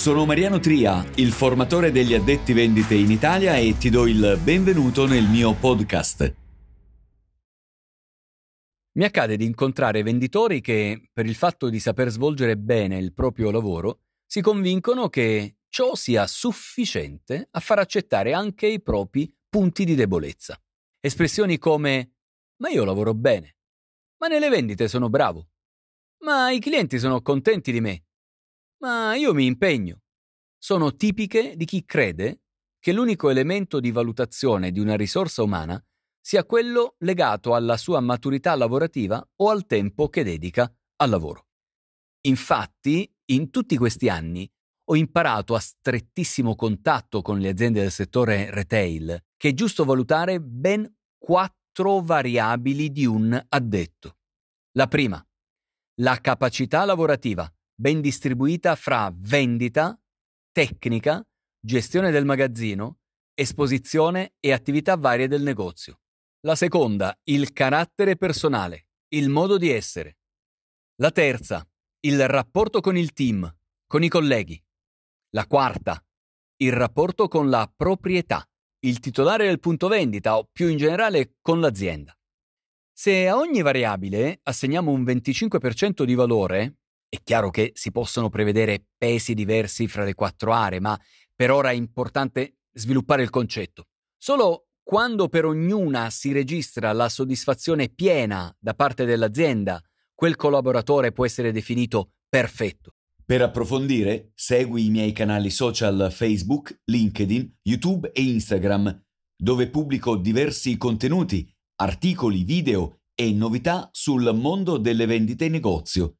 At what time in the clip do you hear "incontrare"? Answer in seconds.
9.44-10.02